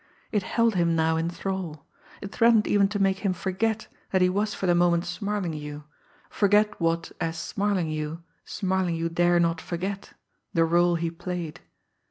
[0.31, 1.85] It held him now in thrall.
[2.21, 5.83] It threatened even to make him forget that he was for the moment Smarlinghue
[6.27, 10.13] forget what, as Smarlinghue, Smarlinghue dare not forget
[10.55, 11.59] the role he played.